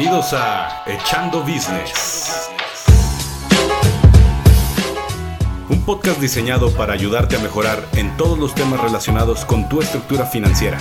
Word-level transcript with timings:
Bienvenidos 0.00 0.32
a 0.32 0.82
Echando 0.86 1.42
Business. 1.42 2.48
Un 5.68 5.84
podcast 5.84 6.18
diseñado 6.18 6.72
para 6.72 6.94
ayudarte 6.94 7.36
a 7.36 7.38
mejorar 7.38 7.86
en 7.92 8.16
todos 8.16 8.38
los 8.38 8.54
temas 8.54 8.80
relacionados 8.80 9.44
con 9.44 9.68
tu 9.68 9.82
estructura 9.82 10.24
financiera. 10.24 10.78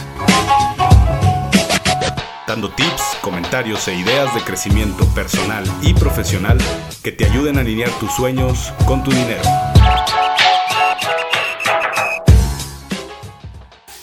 Dando 2.47 2.69
tips, 2.69 3.18
comentarios 3.19 3.86
e 3.89 3.95
ideas 3.95 4.33
de 4.33 4.39
crecimiento 4.39 5.05
personal 5.07 5.65
y 5.81 5.93
profesional 5.93 6.57
que 7.04 7.11
te 7.11 7.25
ayuden 7.25 7.57
a 7.57 7.59
alinear 7.59 7.91
tus 7.99 8.13
sueños 8.13 8.71
con 8.86 9.04
tu 9.04 9.11
dinero. 9.11 9.43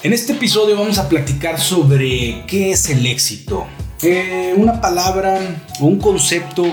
En 0.02 0.12
este 0.12 0.34
episodio 0.34 0.76
vamos 0.76 0.98
a 0.98 1.08
platicar 1.08 1.58
sobre 1.58 2.44
qué 2.46 2.72
es 2.72 2.90
el 2.90 3.06
éxito. 3.06 3.66
Eh, 4.02 4.54
una 4.56 4.80
palabra 4.80 5.40
o 5.80 5.86
un 5.86 5.98
concepto 5.98 6.64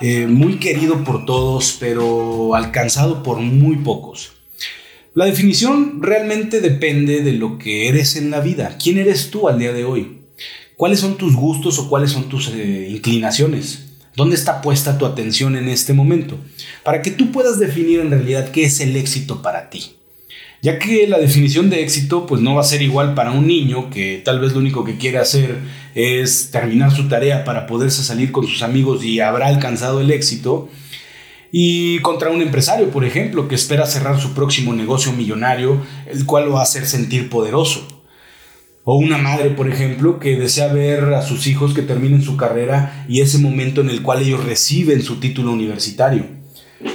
eh, 0.00 0.26
muy 0.26 0.58
querido 0.58 1.04
por 1.04 1.26
todos, 1.26 1.76
pero 1.78 2.54
alcanzado 2.54 3.22
por 3.22 3.38
muy 3.38 3.76
pocos. 3.76 4.32
La 5.12 5.26
definición 5.26 6.02
realmente 6.02 6.60
depende 6.60 7.22
de 7.22 7.32
lo 7.32 7.58
que 7.58 7.88
eres 7.88 8.16
en 8.16 8.30
la 8.30 8.40
vida. 8.40 8.78
¿Quién 8.82 8.96
eres 8.96 9.30
tú 9.30 9.48
al 9.48 9.58
día 9.58 9.72
de 9.72 9.84
hoy? 9.84 10.22
¿Cuáles 10.76 11.00
son 11.00 11.18
tus 11.18 11.36
gustos 11.36 11.78
o 11.78 11.88
cuáles 11.90 12.12
son 12.12 12.30
tus 12.30 12.48
eh, 12.48 12.88
inclinaciones? 12.90 13.90
¿Dónde 14.16 14.36
está 14.36 14.62
puesta 14.62 14.96
tu 14.96 15.04
atención 15.04 15.56
en 15.56 15.68
este 15.68 15.92
momento? 15.92 16.38
Para 16.82 17.02
que 17.02 17.10
tú 17.10 17.30
puedas 17.30 17.58
definir 17.58 18.00
en 18.00 18.10
realidad 18.10 18.50
qué 18.52 18.64
es 18.64 18.80
el 18.80 18.96
éxito 18.96 19.42
para 19.42 19.68
ti 19.68 19.99
ya 20.62 20.78
que 20.78 21.06
la 21.06 21.18
definición 21.18 21.70
de 21.70 21.82
éxito 21.82 22.26
pues 22.26 22.40
no 22.40 22.54
va 22.54 22.60
a 22.60 22.64
ser 22.64 22.82
igual 22.82 23.14
para 23.14 23.32
un 23.32 23.46
niño 23.46 23.90
que 23.90 24.20
tal 24.24 24.40
vez 24.40 24.52
lo 24.52 24.58
único 24.58 24.84
que 24.84 24.98
quiere 24.98 25.18
hacer 25.18 25.58
es 25.94 26.50
terminar 26.50 26.90
su 26.90 27.08
tarea 27.08 27.44
para 27.44 27.66
poderse 27.66 28.02
salir 28.02 28.30
con 28.32 28.46
sus 28.46 28.62
amigos 28.62 29.04
y 29.04 29.20
habrá 29.20 29.46
alcanzado 29.46 30.00
el 30.00 30.10
éxito, 30.10 30.68
y 31.52 31.98
contra 32.00 32.30
un 32.30 32.42
empresario, 32.42 32.90
por 32.90 33.04
ejemplo, 33.04 33.48
que 33.48 33.56
espera 33.56 33.86
cerrar 33.86 34.20
su 34.20 34.34
próximo 34.34 34.72
negocio 34.72 35.12
millonario, 35.12 35.84
el 36.06 36.24
cual 36.24 36.46
lo 36.46 36.52
va 36.52 36.60
a 36.60 36.64
hacer 36.64 36.86
sentir 36.86 37.28
poderoso. 37.28 37.86
O 38.84 38.96
una 38.96 39.18
madre, 39.18 39.50
por 39.50 39.68
ejemplo, 39.68 40.20
que 40.20 40.36
desea 40.36 40.72
ver 40.72 41.12
a 41.14 41.22
sus 41.22 41.46
hijos 41.46 41.74
que 41.74 41.82
terminen 41.82 42.22
su 42.22 42.36
carrera 42.36 43.04
y 43.08 43.20
ese 43.20 43.38
momento 43.38 43.80
en 43.80 43.90
el 43.90 44.02
cual 44.02 44.22
ellos 44.22 44.44
reciben 44.44 45.02
su 45.02 45.16
título 45.16 45.52
universitario. 45.52 46.39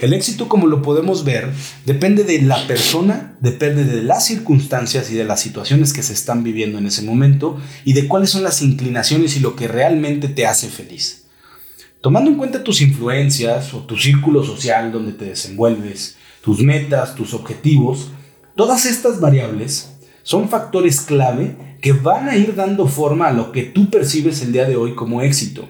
El 0.02 0.14
éxito, 0.14 0.50
como 0.50 0.66
lo 0.66 0.81
podemos 0.81 1.23
ver, 1.23 1.52
depende 1.86 2.23
de 2.23 2.41
la 2.41 2.66
persona, 2.66 3.38
depende 3.39 3.83
de 3.83 4.02
las 4.02 4.25
circunstancias 4.25 5.11
y 5.11 5.16
de 5.16 5.25
las 5.25 5.39
situaciones 5.39 5.94
que 5.94 6.02
se 6.02 6.14
están 6.14 6.44
viviendo 6.44 6.80
en 6.80 6.88
ese 6.88 7.03
momento 7.03 7.59
y 7.83 7.94
de 7.94 8.08
cuáles 8.08 8.31
son 8.31 8.44
las 8.44 8.64
inclinaciones 8.64 9.38
y 9.38 9.42
lo 9.42 9.55
que 9.55 9.67
realmente 9.67 10.27
te 10.27 10.47
hace 10.47 10.69
feliz. 10.69 11.27
Tomando 12.02 12.31
en 12.31 12.38
cuenta 12.38 12.64
tus 12.64 12.81
influencias 12.81 13.73
o 13.75 13.80
tu 13.80 13.95
círculo 13.97 14.44
social 14.44 14.92
donde 14.92 15.14
te 15.14 15.25
desenvuelves, 15.25 16.17
tus 16.42 16.61
metas, 16.61 17.16
tus 17.16 17.36
objetivos, 17.36 18.09
todas 18.55 18.86
estas 18.86 19.20
variables 19.20 19.92
son 20.23 20.49
factores 20.49 21.02
clave 21.02 21.77
que 21.80 21.94
van 21.94 22.27
a 22.27 22.36
ir 22.36 22.55
dando 22.55 22.88
forma 22.88 23.27
a 23.27 23.33
lo 23.33 23.52
que 23.52 23.64
tú 23.64 23.92
percibes 23.92 24.42
el 24.42 24.52
día 24.52 24.66
de 24.66 24.75
hoy 24.75 24.95
como 24.95 25.22
éxito, 25.22 25.70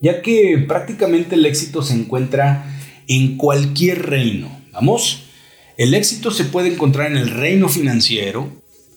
ya 0.00 0.22
que 0.22 0.64
prácticamente 0.68 1.34
el 1.34 1.46
éxito 1.46 1.82
se 1.82 1.94
encuentra 1.94 2.73
en 3.08 3.36
cualquier 3.36 4.06
reino. 4.06 4.48
Vamos, 4.72 5.24
el 5.76 5.94
éxito 5.94 6.30
se 6.30 6.44
puede 6.44 6.72
encontrar 6.72 7.10
en 7.10 7.16
el 7.16 7.30
reino 7.30 7.68
financiero, 7.68 8.50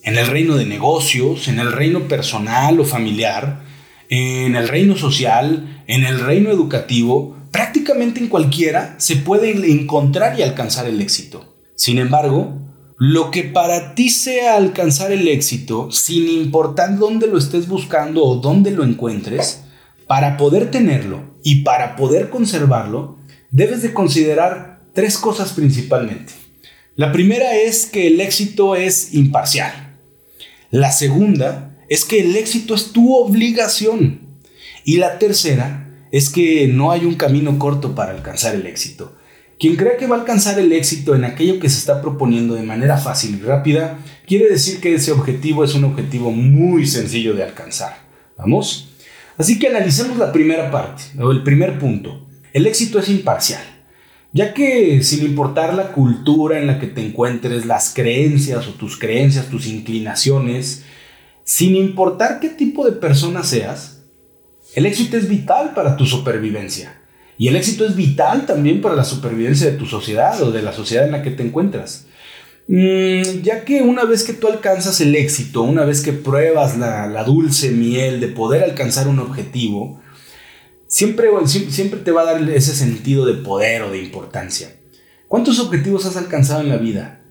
en 0.03 0.17
el 0.17 0.27
reino 0.27 0.55
de 0.55 0.65
negocios, 0.65 1.47
en 1.47 1.59
el 1.59 1.71
reino 1.71 2.07
personal 2.07 2.79
o 2.79 2.85
familiar, 2.85 3.63
en 4.09 4.55
el 4.55 4.67
reino 4.67 4.95
social, 4.95 5.83
en 5.87 6.05
el 6.05 6.19
reino 6.19 6.49
educativo, 6.49 7.37
prácticamente 7.51 8.19
en 8.19 8.27
cualquiera 8.27 8.95
se 8.99 9.17
puede 9.17 9.51
encontrar 9.71 10.39
y 10.39 10.43
alcanzar 10.43 10.85
el 10.87 11.01
éxito. 11.01 11.55
Sin 11.75 11.97
embargo, 11.97 12.61
lo 12.97 13.31
que 13.31 13.43
para 13.43 13.93
ti 13.93 14.09
sea 14.09 14.55
alcanzar 14.55 15.11
el 15.11 15.27
éxito, 15.27 15.91
sin 15.91 16.27
importar 16.29 16.97
dónde 16.97 17.27
lo 17.27 17.37
estés 17.37 17.67
buscando 17.67 18.23
o 18.23 18.37
dónde 18.37 18.71
lo 18.71 18.83
encuentres, 18.83 19.63
para 20.07 20.37
poder 20.37 20.71
tenerlo 20.71 21.35
y 21.43 21.63
para 21.63 21.95
poder 21.95 22.29
conservarlo, 22.29 23.17
debes 23.51 23.81
de 23.81 23.93
considerar 23.93 24.81
tres 24.93 25.17
cosas 25.17 25.53
principalmente. 25.53 26.33
La 26.95 27.11
primera 27.11 27.55
es 27.55 27.85
que 27.85 28.07
el 28.07 28.19
éxito 28.21 28.75
es 28.75 29.13
imparcial. 29.13 29.95
La 30.71 30.91
segunda 30.91 31.77
es 31.89 32.05
que 32.05 32.19
el 32.21 32.35
éxito 32.35 32.75
es 32.75 32.91
tu 32.91 33.15
obligación. 33.15 34.21
Y 34.83 34.97
la 34.97 35.19
tercera 35.19 36.07
es 36.11 36.29
que 36.29 36.67
no 36.67 36.91
hay 36.91 37.05
un 37.05 37.15
camino 37.15 37.59
corto 37.59 37.93
para 37.93 38.11
alcanzar 38.11 38.55
el 38.55 38.65
éxito. 38.65 39.15
Quien 39.59 39.75
cree 39.75 39.97
que 39.97 40.07
va 40.07 40.17
a 40.17 40.19
alcanzar 40.19 40.59
el 40.59 40.71
éxito 40.71 41.15
en 41.15 41.25
aquello 41.25 41.59
que 41.59 41.69
se 41.69 41.79
está 41.79 42.01
proponiendo 42.01 42.53
de 42.55 42.63
manera 42.63 42.97
fácil 42.97 43.39
y 43.39 43.43
rápida, 43.43 43.99
quiere 44.27 44.47
decir 44.49 44.79
que 44.79 44.93
ese 44.93 45.11
objetivo 45.11 45.63
es 45.63 45.73
un 45.73 45.83
objetivo 45.83 46.31
muy 46.31 46.85
sencillo 46.85 47.33
de 47.33 47.43
alcanzar. 47.43 47.97
¿Vamos? 48.37 48.89
Así 49.37 49.57
que 49.57 49.67
analicemos 49.67 50.17
la 50.17 50.31
primera 50.31 50.69
parte, 50.71 51.03
o 51.19 51.31
el 51.31 51.43
primer 51.43 51.79
punto. 51.79 52.26
El 52.57 52.65
éxito 52.65 52.97
es 52.97 53.07
imparcial, 53.07 53.61
ya 54.33 54.55
que 54.55 55.03
sin 55.03 55.23
importar 55.23 55.75
la 55.75 55.91
cultura 55.91 56.57
en 56.57 56.65
la 56.65 56.79
que 56.79 56.87
te 56.87 57.05
encuentres, 57.05 57.67
las 57.67 57.93
creencias 57.93 58.67
o 58.67 58.71
tus 58.71 58.97
creencias, 58.97 59.51
tus 59.51 59.67
inclinaciones, 59.67 60.83
sin 61.43 61.75
importar 61.75 62.39
qué 62.39 62.49
tipo 62.49 62.83
de 62.83 62.93
persona 62.93 63.43
seas, 63.43 64.05
el 64.73 64.87
éxito 64.87 65.17
es 65.17 65.29
vital 65.29 65.75
para 65.75 65.97
tu 65.97 66.07
supervivencia. 66.07 66.99
Y 67.37 67.47
el 67.47 67.55
éxito 67.55 67.85
es 67.85 67.95
vital 67.95 68.47
también 68.47 68.81
para 68.81 68.95
la 68.95 69.03
supervivencia 69.03 69.69
de 69.69 69.77
tu 69.77 69.85
sociedad 69.85 70.41
o 70.41 70.49
de 70.49 70.63
la 70.63 70.73
sociedad 70.73 71.05
en 71.05 71.11
la 71.11 71.21
que 71.21 71.29
te 71.29 71.43
encuentras. 71.43 72.07
Mm, 72.67 73.43
ya 73.43 73.65
que 73.65 73.83
una 73.83 74.03
vez 74.03 74.23
que 74.23 74.33
tú 74.33 74.47
alcanzas 74.47 74.99
el 74.99 75.15
éxito, 75.15 75.61
una 75.61 75.85
vez 75.85 76.01
que 76.01 76.11
pruebas 76.11 76.75
la, 76.75 77.05
la 77.05 77.23
dulce 77.23 77.69
miel 77.69 78.19
de 78.19 78.29
poder 78.29 78.63
alcanzar 78.63 79.07
un 79.07 79.19
objetivo, 79.19 80.01
siempre, 80.87 81.29
siempre 81.45 81.99
te 81.99 82.11
va 82.11 82.21
a 82.21 82.33
dar 82.33 82.49
ese 82.49 82.73
sentido 82.73 83.25
de 83.25 83.35
poder 83.35 83.83
o 83.83 83.91
de 83.91 84.01
importancia. 84.01 84.75
¿Cuántos 85.27 85.59
objetivos 85.59 86.05
has 86.05 86.17
alcanzado 86.17 86.61
en 86.61 86.69
la 86.69 86.77
vida? 86.77 87.21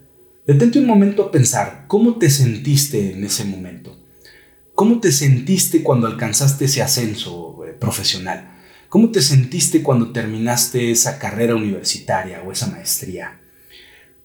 Detente 0.46 0.78
un 0.78 0.86
momento 0.86 1.24
a 1.24 1.30
pensar 1.30 1.86
cómo 1.88 2.16
te 2.16 2.30
sentiste 2.30 3.12
en 3.12 3.24
ese 3.24 3.44
momento. 3.44 3.96
¿Cómo 4.74 5.00
te 5.00 5.10
sentiste 5.10 5.82
cuando 5.82 6.06
alcanzaste 6.06 6.66
ese 6.66 6.82
ascenso 6.82 7.64
eh, 7.64 7.72
profesional? 7.72 8.52
¿Cómo 8.88 9.10
te 9.10 9.22
sentiste 9.22 9.82
cuando 9.82 10.12
terminaste 10.12 10.90
esa 10.90 11.18
carrera 11.18 11.56
universitaria 11.56 12.42
o 12.42 12.52
esa 12.52 12.66
maestría? 12.68 13.40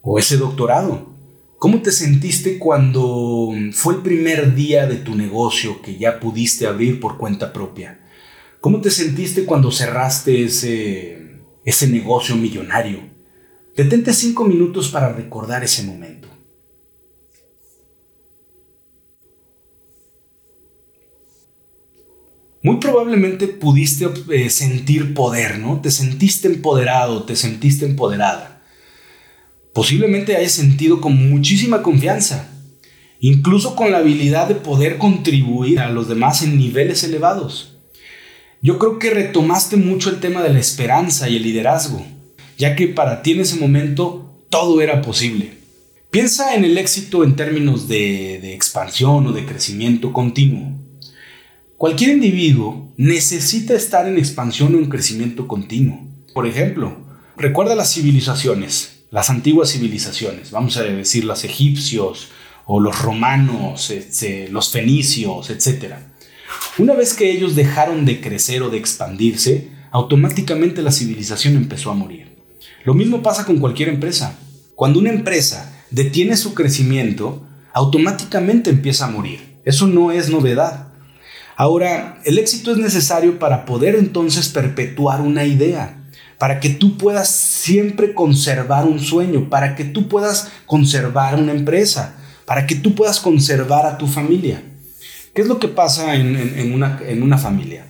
¿O 0.02 0.20
ese 0.20 0.38
doctorado? 0.38 1.16
¿Cómo 1.58 1.82
te 1.82 1.92
sentiste 1.92 2.60
cuando 2.60 3.50
fue 3.72 3.96
el 3.96 4.02
primer 4.02 4.54
día 4.54 4.88
de 4.88 4.98
tu 4.98 5.16
negocio 5.16 5.82
que 5.82 5.98
ya 5.98 6.20
pudiste 6.20 6.68
abrir 6.68 7.00
por 7.00 7.18
cuenta 7.18 7.54
propia? 7.54 8.00
¿Cómo 8.62 8.80
te 8.80 8.92
sentiste 8.92 9.46
cuando 9.46 9.72
cerraste 9.72 10.44
ese, 10.44 11.42
ese 11.66 11.88
negocio 11.88 12.36
millonario? 12.36 13.00
Detente 13.76 14.14
cinco 14.14 14.46
minutos 14.46 14.90
para 14.90 15.12
recordar 15.12 15.64
ese 15.64 15.82
momento. 15.82 16.28
Muy 22.62 22.78
probablemente 22.78 23.48
pudiste 23.48 24.08
eh, 24.30 24.52
sentir 24.52 25.16
poder, 25.16 25.58
¿no? 25.58 25.82
Te 25.82 25.90
sentiste 25.90 26.48
empoderado, 26.48 27.24
te 27.24 27.36
sentiste 27.36 27.88
empoderada. 27.88 28.62
Posiblemente 29.74 30.36
hayas 30.36 30.52
sentido 30.52 31.02
con 31.02 31.32
muchísima 31.32 31.82
confianza, 31.82 32.52
incluso 33.20 33.76
con 33.76 33.92
la 33.92 33.98
habilidad 33.98 34.48
de 34.48 34.56
poder 34.56 35.00
contribuir 35.00 35.80
a 35.80 35.90
los 35.90 36.08
demás 36.08 36.44
en 36.44 36.60
niveles 36.60 37.04
elevados. 37.04 37.71
Yo 38.64 38.78
creo 38.78 39.00
que 39.00 39.10
retomaste 39.10 39.76
mucho 39.76 40.12
el 40.12 40.20
tema 40.20 40.44
de 40.44 40.54
la 40.54 40.60
esperanza 40.60 41.28
y 41.28 41.38
el 41.38 41.42
liderazgo, 41.42 42.06
ya 42.60 42.76
que 42.76 42.88
para 42.88 43.24
ti 43.24 43.32
en 43.32 43.40
ese 43.40 43.56
momento 43.56 44.46
todo 44.52 44.82
era 44.82 45.02
posible. 45.02 45.54
Piensa 46.12 46.54
en 46.54 46.64
el 46.64 46.78
éxito 46.78 47.24
en 47.24 47.36
términos 47.36 47.88
de, 47.88 48.54
expansión 48.54 49.26
o 49.26 49.32
de 49.32 49.46
crecimiento 49.46 50.14
continuo. 50.14 50.80
Cualquier 51.76 52.12
individuo 52.12 52.94
necesita 52.98 53.74
estar 53.74 54.08
en 54.08 54.20
expansión 54.20 54.76
o 54.76 54.78
en 54.78 54.90
crecimiento 54.90 55.48
continuo. 55.48 56.08
Por 56.32 56.46
ejemplo, 56.46 56.96
recuerda 57.38 57.74
las 57.74 57.92
civilizaciones, 57.92 59.06
las 59.10 59.32
antiguas 59.32 59.72
civilizaciones, 59.72 60.52
vamos 60.52 60.78
a 60.78 60.84
decir 60.84 61.24
los 61.24 61.44
egipcios 61.46 62.28
o 62.68 62.80
los 62.80 63.02
romanos, 63.02 63.90
este, 63.90 64.50
los 64.50 64.70
fenicios, 64.70 65.50
etcétera. 65.50 66.11
Una 66.78 66.94
vez 66.94 67.14
que 67.14 67.30
ellos 67.30 67.58
dejaron 67.58 68.06
de 68.06 68.22
crecer 68.22 68.64
o 68.64 68.70
de 68.70 68.78
expandirse, 68.78 69.68
automáticamente 69.92 70.82
la 70.82 70.94
civilización 70.94 71.58
empezó 71.58 71.92
a 71.92 71.96
morir. 71.96 72.38
Lo 72.86 72.94
mismo 72.94 73.22
pasa 73.22 73.46
con 73.46 73.58
cualquier 73.58 73.90
empresa. 73.90 74.40
Cuando 74.76 75.00
una 75.00 75.10
empresa 75.10 75.74
detiene 75.90 76.38
su 76.38 76.54
crecimiento, 76.54 77.46
automáticamente 77.74 78.70
empieza 78.70 79.06
a 79.06 79.10
morir. 79.12 79.60
Eso 79.66 79.86
no 79.86 80.14
es 80.14 80.30
novedad. 80.30 80.94
Ahora, 81.58 82.22
el 82.24 82.40
éxito 82.40 82.72
es 82.72 82.78
necesario 82.78 83.38
para 83.38 83.66
poder 83.66 83.96
entonces 83.96 84.48
perpetuar 84.48 85.20
una 85.20 85.44
idea, 85.44 86.06
para 86.38 86.62
que 86.62 86.70
tú 86.70 86.98
puedas 86.98 87.30
siempre 87.30 88.14
conservar 88.14 88.86
un 88.86 89.02
sueño, 89.02 89.50
para 89.50 89.76
que 89.76 89.84
tú 89.84 90.08
puedas 90.08 90.50
conservar 90.66 91.36
una 91.36 91.52
empresa, 91.52 92.16
para 92.46 92.66
que 92.66 92.76
tú 92.76 92.96
puedas 92.96 93.20
conservar 93.20 93.86
a 93.86 93.98
tu 93.98 94.08
familia. 94.08 94.71
¿Qué 95.34 95.42
es 95.42 95.48
lo 95.48 95.60
que 95.60 95.70
pasa 95.70 96.16
en, 96.16 96.74
una, 96.74 97.00
en 97.06 97.24
una 97.24 97.38
familia? 97.38 97.86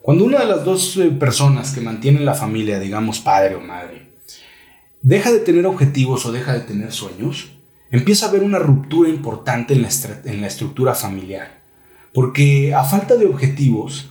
Cuando 0.00 0.24
una 0.24 0.40
de 0.40 0.46
las 0.46 0.64
dos 0.64 0.96
eh, 0.96 1.10
personas 1.10 1.72
que 1.72 1.80
mantienen 1.80 2.24
la 2.24 2.34
familia, 2.34 2.80
digamos 2.80 3.20
padre 3.20 3.54
o 3.54 3.60
madre, 3.60 4.10
deja 5.00 5.30
de 5.30 5.38
tener 5.38 5.64
objetivos 5.66 6.26
o 6.26 6.32
deja 6.32 6.52
de 6.54 6.60
tener 6.60 6.90
sueños, 6.90 7.52
empieza 7.92 8.26
a 8.26 8.28
haber 8.30 8.42
una 8.42 8.58
ruptura 8.58 9.08
importante 9.08 9.74
en 9.74 9.82
la, 9.82 9.90
en 10.24 10.40
la 10.40 10.48
estructura 10.48 10.94
familiar. 10.94 11.62
Porque 12.12 12.74
a 12.74 12.82
falta 12.82 13.14
de 13.14 13.26
objetivos, 13.26 14.10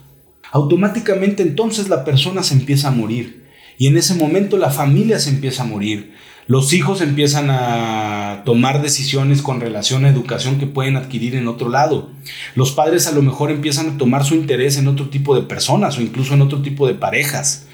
automáticamente 0.52 1.44
entonces 1.44 1.90
la 1.90 2.06
persona 2.06 2.42
se 2.42 2.54
empieza 2.54 2.88
a 2.88 2.92
morir. 2.92 3.41
Y 3.82 3.88
en 3.88 3.98
ese 3.98 4.14
momento 4.14 4.58
la 4.58 4.70
familia 4.70 5.18
se 5.18 5.32
empieza 5.32 5.64
a 5.64 5.66
morir. 5.66 6.14
Los 6.46 6.72
hijos 6.72 7.02
empiezan 7.02 7.50
a 7.50 8.44
tomar 8.46 8.84
decisiones 8.84 9.42
con 9.42 9.60
relación 9.60 10.06
a 10.06 10.10
educación 10.10 10.60
que 10.60 10.68
pueden 10.68 10.98
adquirir 10.98 11.34
en 11.34 11.48
otro 11.48 11.68
lado. 11.68 12.12
Los 12.54 12.74
padres 12.74 13.08
a 13.08 13.12
lo 13.12 13.24
mejor 13.24 13.50
empiezan 13.50 13.90
a 13.90 13.98
tomar 13.98 14.24
su 14.24 14.36
interés 14.36 14.78
en 14.78 14.88
otro 14.88 15.10
tipo 15.10 15.34
de 15.34 15.48
personas 15.48 15.98
o 15.98 16.02
incluso 16.02 16.36
en 16.36 16.44
otro 16.44 16.62
tipo 16.62 16.86
de 16.86 16.94
parejas. 16.94 17.66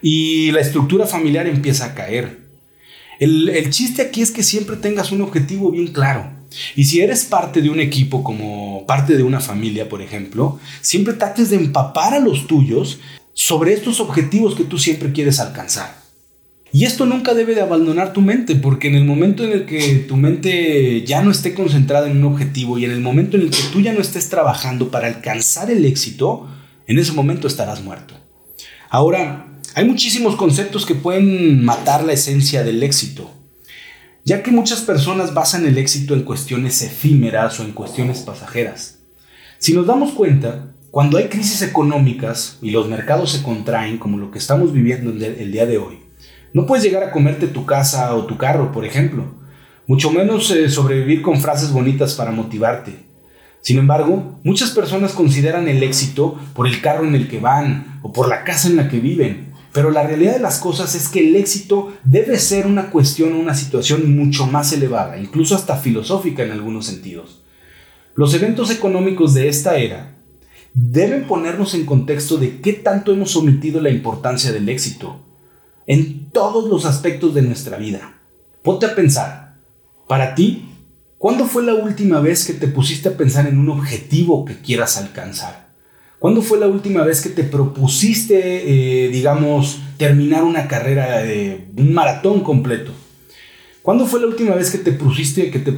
Y 0.00 0.52
la 0.52 0.60
estructura 0.60 1.04
familiar 1.04 1.48
empieza 1.48 1.86
a 1.86 1.94
caer. 1.94 2.46
El, 3.18 3.68
chiste 3.70 4.02
aquí 4.02 4.22
es 4.22 4.30
que 4.30 4.44
siempre 4.44 4.76
tengas 4.76 5.10
un 5.10 5.20
objetivo 5.20 5.72
bien 5.72 5.88
claro. 5.88 6.30
Y 6.76 6.84
si 6.84 7.00
eres 7.00 7.24
parte 7.24 7.60
de 7.60 7.70
un 7.70 7.80
equipo 7.80 8.22
como 8.22 8.86
parte 8.86 9.16
de 9.16 9.24
una 9.24 9.40
familia, 9.40 9.88
por 9.88 10.00
ejemplo, 10.00 10.60
siempre 10.80 11.14
trates 11.14 11.50
de 11.50 11.56
empapar 11.56 12.14
a 12.14 12.20
los 12.20 12.46
tuyos 12.46 13.00
sobre 13.38 13.74
estos 13.74 14.00
objetivos 14.00 14.54
que 14.54 14.64
tú 14.64 14.78
siempre 14.78 15.12
quieres 15.12 15.40
alcanzar. 15.40 15.94
Y 16.72 16.84
esto 16.84 17.04
nunca 17.04 17.34
debe 17.34 17.54
de 17.54 17.60
abandonar 17.60 18.14
tu 18.14 18.22
mente, 18.22 18.56
porque 18.56 18.88
en 18.88 18.94
el 18.94 19.04
momento 19.04 19.44
en 19.44 19.52
el 19.52 19.66
que 19.66 20.06
tu 20.08 20.16
mente 20.16 21.04
ya 21.04 21.20
no 21.20 21.30
esté 21.30 21.52
concentrada 21.52 22.10
en 22.10 22.16
un 22.16 22.32
objetivo 22.32 22.78
y 22.78 22.86
en 22.86 22.92
el 22.92 23.02
momento 23.02 23.36
en 23.36 23.42
el 23.42 23.50
que 23.50 23.62
tú 23.70 23.82
ya 23.82 23.92
no 23.92 24.00
estés 24.00 24.30
trabajando 24.30 24.90
para 24.90 25.08
alcanzar 25.08 25.70
el 25.70 25.84
éxito, 25.84 26.48
en 26.86 26.98
ese 26.98 27.12
momento 27.12 27.46
estarás 27.46 27.82
muerto. 27.82 28.14
Ahora, 28.88 29.60
hay 29.74 29.84
muchísimos 29.84 30.34
conceptos 30.36 30.86
que 30.86 30.94
pueden 30.94 31.62
matar 31.62 32.04
la 32.04 32.14
esencia 32.14 32.64
del 32.64 32.82
éxito, 32.82 33.30
ya 34.24 34.42
que 34.42 34.50
muchas 34.50 34.80
personas 34.80 35.34
basan 35.34 35.66
el 35.66 35.76
éxito 35.76 36.14
en 36.14 36.22
cuestiones 36.22 36.80
efímeras 36.80 37.60
o 37.60 37.64
en 37.64 37.72
cuestiones 37.72 38.20
pasajeras. 38.20 39.00
Si 39.58 39.74
nos 39.74 39.86
damos 39.86 40.12
cuenta, 40.12 40.72
cuando 40.96 41.18
hay 41.18 41.28
crisis 41.28 41.60
económicas 41.60 42.56
y 42.62 42.70
los 42.70 42.88
mercados 42.88 43.30
se 43.30 43.42
contraen, 43.42 43.98
como 43.98 44.16
lo 44.16 44.30
que 44.30 44.38
estamos 44.38 44.72
viviendo 44.72 45.10
el 45.10 45.52
día 45.52 45.66
de 45.66 45.76
hoy, 45.76 45.98
no 46.54 46.64
puedes 46.64 46.82
llegar 46.82 47.02
a 47.02 47.10
comerte 47.10 47.48
tu 47.48 47.66
casa 47.66 48.14
o 48.14 48.24
tu 48.24 48.38
carro, 48.38 48.72
por 48.72 48.86
ejemplo, 48.86 49.24
mucho 49.86 50.10
menos 50.10 50.50
eh, 50.50 50.70
sobrevivir 50.70 51.20
con 51.20 51.38
frases 51.38 51.70
bonitas 51.70 52.14
para 52.14 52.30
motivarte. 52.30 52.94
Sin 53.60 53.76
embargo, 53.76 54.40
muchas 54.42 54.70
personas 54.70 55.12
consideran 55.12 55.68
el 55.68 55.82
éxito 55.82 56.40
por 56.54 56.66
el 56.66 56.80
carro 56.80 57.04
en 57.04 57.14
el 57.14 57.28
que 57.28 57.40
van 57.40 58.00
o 58.02 58.10
por 58.10 58.26
la 58.30 58.42
casa 58.44 58.66
en 58.66 58.76
la 58.76 58.88
que 58.88 58.98
viven, 58.98 59.52
pero 59.74 59.90
la 59.90 60.06
realidad 60.06 60.32
de 60.32 60.40
las 60.40 60.58
cosas 60.60 60.94
es 60.94 61.10
que 61.10 61.28
el 61.28 61.36
éxito 61.36 61.92
debe 62.04 62.38
ser 62.38 62.66
una 62.66 62.88
cuestión 62.88 63.34
o 63.34 63.38
una 63.38 63.54
situación 63.54 64.16
mucho 64.16 64.46
más 64.46 64.72
elevada, 64.72 65.18
incluso 65.18 65.56
hasta 65.56 65.76
filosófica 65.76 66.42
en 66.42 66.52
algunos 66.52 66.86
sentidos. 66.86 67.44
Los 68.14 68.32
eventos 68.32 68.70
económicos 68.70 69.34
de 69.34 69.48
esta 69.48 69.76
era 69.76 70.15
deben 70.78 71.26
ponernos 71.26 71.72
en 71.72 71.86
contexto 71.86 72.36
de 72.36 72.60
qué 72.60 72.74
tanto 72.74 73.10
hemos 73.10 73.34
omitido 73.34 73.80
la 73.80 73.88
importancia 73.88 74.52
del 74.52 74.68
éxito 74.68 75.24
en 75.86 76.30
todos 76.30 76.68
los 76.68 76.84
aspectos 76.84 77.32
de 77.32 77.40
nuestra 77.40 77.78
vida. 77.78 78.20
Ponte 78.62 78.84
a 78.84 78.94
pensar, 78.94 79.56
para 80.06 80.34
ti, 80.34 80.68
¿cuándo 81.16 81.46
fue 81.46 81.62
la 81.62 81.72
última 81.72 82.20
vez 82.20 82.44
que 82.44 82.52
te 82.52 82.68
pusiste 82.68 83.08
a 83.08 83.16
pensar 83.16 83.46
en 83.46 83.58
un 83.58 83.70
objetivo 83.70 84.44
que 84.44 84.58
quieras 84.58 84.98
alcanzar? 84.98 85.72
¿Cuándo 86.18 86.42
fue 86.42 86.60
la 86.60 86.66
última 86.66 87.04
vez 87.04 87.22
que 87.22 87.30
te 87.30 87.44
propusiste, 87.44 89.06
eh, 89.06 89.08
digamos, 89.08 89.80
terminar 89.96 90.44
una 90.44 90.68
carrera 90.68 91.22
de 91.22 91.68
un 91.78 91.94
maratón 91.94 92.40
completo? 92.42 92.92
¿Cuándo 93.80 94.04
fue 94.04 94.20
la 94.20 94.26
última 94.26 94.54
vez 94.54 94.70
que 94.70 94.78
te 94.78 94.92
pusiste, 94.92 95.50
que 95.50 95.58
te, 95.58 95.74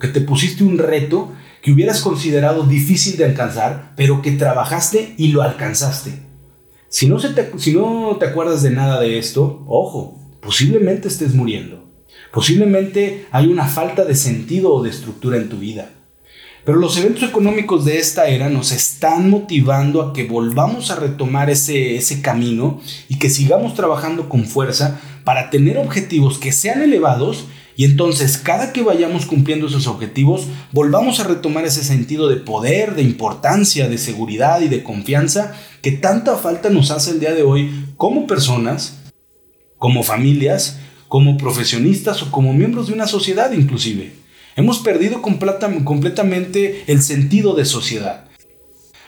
que 0.00 0.08
te 0.08 0.20
pusiste 0.22 0.64
un 0.64 0.76
reto 0.78 1.30
que 1.62 1.72
hubieras 1.72 2.00
considerado 2.00 2.64
difícil 2.64 3.16
de 3.16 3.24
alcanzar, 3.24 3.92
pero 3.96 4.22
que 4.22 4.32
trabajaste 4.32 5.14
y 5.16 5.28
lo 5.28 5.42
alcanzaste? 5.42 6.22
Si 6.88 7.06
no, 7.06 7.18
te, 7.18 7.58
si 7.58 7.72
no 7.72 8.16
te 8.18 8.26
acuerdas 8.26 8.62
de 8.62 8.70
nada 8.70 9.00
de 9.00 9.18
esto, 9.18 9.64
ojo, 9.68 10.18
posiblemente 10.40 11.08
estés 11.08 11.34
muriendo. 11.34 11.88
Posiblemente 12.32 13.26
hay 13.30 13.46
una 13.46 13.66
falta 13.66 14.04
de 14.04 14.14
sentido 14.14 14.72
o 14.72 14.82
de 14.82 14.90
estructura 14.90 15.36
en 15.36 15.48
tu 15.48 15.58
vida. 15.58 15.90
Pero 16.64 16.78
los 16.78 16.96
eventos 16.98 17.22
económicos 17.22 17.84
de 17.84 17.98
esta 17.98 18.26
era 18.26 18.48
nos 18.48 18.70
están 18.72 19.30
motivando 19.30 20.02
a 20.02 20.12
que 20.12 20.24
volvamos 20.24 20.90
a 20.90 20.96
retomar 20.96 21.48
ese, 21.48 21.96
ese 21.96 22.20
camino 22.20 22.80
y 23.08 23.18
que 23.18 23.30
sigamos 23.30 23.74
trabajando 23.74 24.28
con 24.28 24.44
fuerza 24.44 25.00
para 25.24 25.50
tener 25.50 25.78
objetivos 25.78 26.38
que 26.38 26.52
sean 26.52 26.82
elevados 26.82 27.46
y 27.76 27.84
entonces 27.84 28.38
cada 28.38 28.72
que 28.72 28.82
vayamos 28.82 29.26
cumpliendo 29.26 29.66
esos 29.66 29.86
objetivos 29.86 30.46
volvamos 30.72 31.20
a 31.20 31.24
retomar 31.24 31.64
ese 31.64 31.84
sentido 31.84 32.28
de 32.28 32.36
poder, 32.36 32.94
de 32.94 33.02
importancia, 33.02 33.88
de 33.88 33.98
seguridad 33.98 34.60
y 34.60 34.68
de 34.68 34.82
confianza 34.82 35.54
que 35.82 35.92
tanta 35.92 36.36
falta 36.36 36.70
nos 36.70 36.90
hace 36.90 37.12
el 37.12 37.20
día 37.20 37.34
de 37.34 37.42
hoy 37.42 37.70
como 37.96 38.26
personas, 38.26 38.98
como 39.78 40.02
familias, 40.02 40.78
como 41.08 41.36
profesionistas 41.36 42.22
o 42.22 42.30
como 42.30 42.52
miembros 42.52 42.88
de 42.88 42.94
una 42.94 43.06
sociedad 43.06 43.52
inclusive. 43.52 44.12
Hemos 44.56 44.78
perdido 44.80 45.22
completamente 45.22 46.84
el 46.86 47.02
sentido 47.02 47.54
de 47.54 47.64
sociedad. 47.64 48.29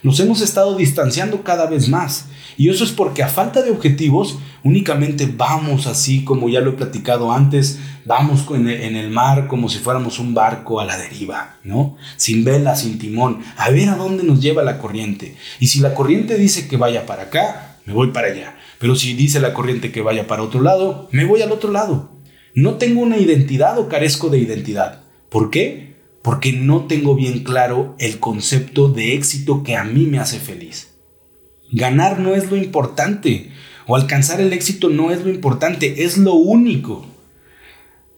Nos 0.03 0.19
hemos 0.19 0.41
estado 0.41 0.77
distanciando 0.77 1.43
cada 1.45 1.67
vez 1.67 1.89
más. 1.89 2.27
Y 2.57 2.69
eso 2.69 2.85
es 2.85 2.91
porque 2.91 3.23
a 3.23 3.29
falta 3.29 3.63
de 3.63 3.71
objetivos 3.71 4.39
únicamente 4.65 5.33
vamos 5.35 5.87
así, 5.87 6.25
como 6.25 6.49
ya 6.49 6.61
lo 6.61 6.71
he 6.71 6.75
platicado 6.75 7.33
antes, 7.33 7.79
vamos 8.05 8.45
en 8.51 8.67
el 8.69 9.11
mar 9.11 9.47
como 9.49 9.69
si 9.69 9.79
fuéramos 9.79 10.19
un 10.19 10.35
barco 10.35 10.81
a 10.81 10.85
la 10.85 10.99
deriva, 10.99 11.59
¿no? 11.65 11.97
Sin 12.17 12.45
vela, 12.45 12.75
sin 12.75 12.99
timón, 12.99 13.43
a 13.57 13.71
ver 13.71 13.89
a 13.89 13.97
dónde 13.97 14.25
nos 14.25 14.41
lleva 14.41 14.63
la 14.63 14.79
corriente. 14.79 15.37
Y 15.61 15.69
si 15.69 15.81
la 15.81 15.95
corriente 15.95 16.37
dice 16.37 16.69
que 16.69 16.77
vaya 16.77 17.07
para 17.07 17.25
acá, 17.25 17.79
me 17.87 17.93
voy 17.93 18.09
para 18.09 18.29
allá. 18.29 18.57
Pero 18.79 18.97
si 18.97 19.15
dice 19.15 19.41
la 19.41 19.55
corriente 19.55 19.93
que 19.93 20.03
vaya 20.03 20.27
para 20.27 20.43
otro 20.43 20.61
lado, 20.61 21.09
me 21.13 21.25
voy 21.25 21.43
al 21.43 21.53
otro 21.53 21.71
lado. 21.71 22.11
No 22.55 22.75
tengo 22.75 23.01
una 23.01 23.17
identidad 23.17 23.79
o 23.79 23.89
carezco 23.89 24.29
de 24.29 24.39
identidad. 24.39 25.05
¿Por 25.29 25.51
qué? 25.51 25.92
Porque 26.23 26.53
no 26.53 26.87
tengo 26.87 27.15
bien 27.15 27.43
claro 27.43 27.97
el 27.99 28.21
concepto 28.21 28.89
de 28.89 29.15
éxito 29.15 29.63
que 29.63 29.77
a 29.77 29.85
mí 29.85 30.07
me 30.07 30.19
hace 30.19 30.39
feliz. 30.39 30.95
Ganar 31.73 32.21
no 32.21 32.35
es 32.35 32.51
lo 32.51 32.57
importante, 32.57 33.51
o 33.87 33.97
alcanzar 33.97 34.41
el 34.41 34.53
éxito 34.53 34.89
no 34.89 35.11
es 35.11 35.25
lo 35.25 35.31
importante, 35.31 36.05
es 36.05 36.19
lo 36.19 36.35
único. 36.35 37.07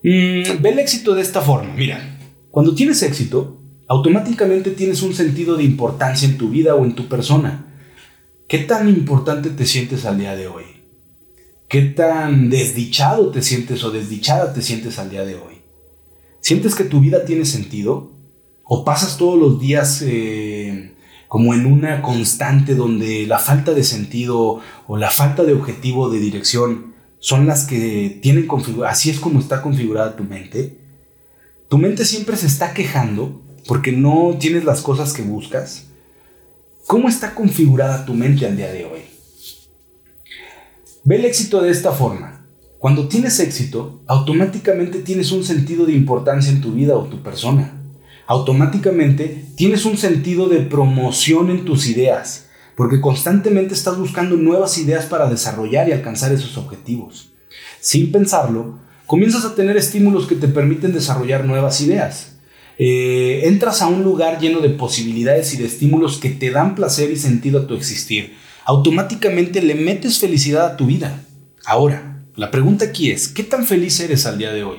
Mm, 0.02 0.60
ve 0.60 0.68
el 0.70 0.78
éxito 0.78 1.14
de 1.14 1.22
esta 1.22 1.40
forma. 1.40 1.72
Mira, 1.74 2.18
cuando 2.50 2.74
tienes 2.74 3.02
éxito, 3.02 3.62
automáticamente 3.88 4.70
tienes 4.70 5.02
un 5.02 5.14
sentido 5.14 5.56
de 5.56 5.64
importancia 5.64 6.28
en 6.28 6.36
tu 6.36 6.50
vida 6.50 6.74
o 6.74 6.84
en 6.84 6.94
tu 6.94 7.08
persona. 7.08 7.66
¿Qué 8.46 8.58
tan 8.58 8.88
importante 8.88 9.50
te 9.50 9.64
sientes 9.64 10.04
al 10.04 10.18
día 10.18 10.36
de 10.36 10.46
hoy? 10.46 10.64
¿Qué 11.68 11.82
tan 11.82 12.50
desdichado 12.50 13.30
te 13.30 13.40
sientes 13.42 13.82
o 13.82 13.90
desdichada 13.90 14.52
te 14.52 14.62
sientes 14.62 14.98
al 14.98 15.10
día 15.10 15.24
de 15.24 15.36
hoy? 15.36 15.63
¿Sientes 16.44 16.74
que 16.74 16.84
tu 16.84 17.00
vida 17.00 17.24
tiene 17.24 17.46
sentido? 17.46 18.12
¿O 18.64 18.84
pasas 18.84 19.16
todos 19.16 19.38
los 19.38 19.58
días 19.58 20.02
eh, 20.06 20.94
como 21.26 21.54
en 21.54 21.64
una 21.64 22.02
constante 22.02 22.74
donde 22.74 23.26
la 23.26 23.38
falta 23.38 23.72
de 23.72 23.82
sentido 23.82 24.60
o 24.86 24.96
la 24.98 25.10
falta 25.10 25.42
de 25.44 25.54
objetivo 25.54 26.10
de 26.10 26.18
dirección 26.18 26.92
son 27.18 27.46
las 27.46 27.64
que 27.64 28.18
tienen 28.20 28.46
configurada, 28.46 28.92
así 28.92 29.08
es 29.08 29.20
como 29.20 29.40
está 29.40 29.62
configurada 29.62 30.16
tu 30.16 30.24
mente? 30.24 30.80
Tu 31.68 31.78
mente 31.78 32.04
siempre 32.04 32.36
se 32.36 32.46
está 32.46 32.74
quejando 32.74 33.40
porque 33.66 33.92
no 33.92 34.36
tienes 34.38 34.64
las 34.64 34.82
cosas 34.82 35.14
que 35.14 35.22
buscas. 35.22 35.86
¿Cómo 36.86 37.08
está 37.08 37.34
configurada 37.34 38.04
tu 38.04 38.12
mente 38.12 38.44
al 38.44 38.58
día 38.58 38.70
de 38.70 38.84
hoy? 38.84 39.00
Ve 41.04 41.16
el 41.16 41.24
éxito 41.24 41.62
de 41.62 41.70
esta 41.70 41.92
forma. 41.92 42.33
Cuando 42.84 43.08
tienes 43.08 43.40
éxito, 43.40 44.02
automáticamente 44.06 44.98
tienes 44.98 45.32
un 45.32 45.42
sentido 45.42 45.86
de 45.86 45.94
importancia 45.94 46.52
en 46.52 46.60
tu 46.60 46.72
vida 46.72 46.94
o 46.94 47.04
tu 47.04 47.22
persona. 47.22 47.80
Automáticamente 48.26 49.46
tienes 49.56 49.86
un 49.86 49.96
sentido 49.96 50.50
de 50.50 50.60
promoción 50.60 51.48
en 51.48 51.64
tus 51.64 51.86
ideas, 51.86 52.50
porque 52.76 53.00
constantemente 53.00 53.72
estás 53.72 53.96
buscando 53.96 54.36
nuevas 54.36 54.76
ideas 54.76 55.06
para 55.06 55.30
desarrollar 55.30 55.88
y 55.88 55.92
alcanzar 55.92 56.30
esos 56.30 56.58
objetivos. 56.58 57.32
Sin 57.80 58.12
pensarlo, 58.12 58.80
comienzas 59.06 59.46
a 59.46 59.54
tener 59.54 59.78
estímulos 59.78 60.26
que 60.26 60.34
te 60.34 60.48
permiten 60.48 60.92
desarrollar 60.92 61.46
nuevas 61.46 61.80
ideas. 61.80 62.36
Eh, 62.76 63.44
entras 63.44 63.80
a 63.80 63.86
un 63.86 64.02
lugar 64.02 64.38
lleno 64.40 64.60
de 64.60 64.68
posibilidades 64.68 65.54
y 65.54 65.56
de 65.56 65.64
estímulos 65.64 66.18
que 66.18 66.28
te 66.28 66.50
dan 66.50 66.74
placer 66.74 67.10
y 67.10 67.16
sentido 67.16 67.60
a 67.60 67.66
tu 67.66 67.72
existir. 67.72 68.34
Automáticamente 68.66 69.62
le 69.62 69.74
metes 69.74 70.18
felicidad 70.18 70.66
a 70.66 70.76
tu 70.76 70.84
vida. 70.84 71.24
Ahora, 71.64 72.13
la 72.36 72.50
pregunta 72.50 72.86
aquí 72.86 73.10
es, 73.10 73.28
¿qué 73.28 73.44
tan 73.44 73.64
feliz 73.64 74.00
eres 74.00 74.26
al 74.26 74.38
día 74.38 74.52
de 74.52 74.64
hoy? 74.64 74.78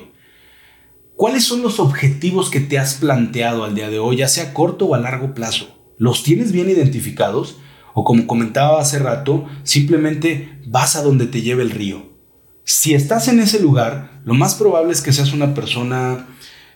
¿Cuáles 1.14 1.44
son 1.44 1.62
los 1.62 1.80
objetivos 1.80 2.50
que 2.50 2.60
te 2.60 2.78
has 2.78 2.94
planteado 2.94 3.64
al 3.64 3.74
día 3.74 3.88
de 3.88 3.98
hoy, 3.98 4.16
ya 4.16 4.28
sea 4.28 4.44
a 4.44 4.52
corto 4.52 4.86
o 4.86 4.94
a 4.94 4.98
largo 4.98 5.34
plazo? 5.34 5.74
¿Los 5.96 6.22
tienes 6.22 6.52
bien 6.52 6.68
identificados? 6.68 7.56
O 7.94 8.04
como 8.04 8.26
comentaba 8.26 8.80
hace 8.80 8.98
rato, 8.98 9.46
simplemente 9.62 10.58
vas 10.66 10.96
a 10.96 11.02
donde 11.02 11.26
te 11.26 11.40
lleve 11.40 11.62
el 11.62 11.70
río. 11.70 12.12
Si 12.64 12.92
estás 12.92 13.28
en 13.28 13.40
ese 13.40 13.60
lugar, 13.60 14.20
lo 14.26 14.34
más 14.34 14.56
probable 14.56 14.92
es 14.92 15.00
que 15.00 15.14
seas 15.14 15.32
una 15.32 15.54
persona 15.54 16.26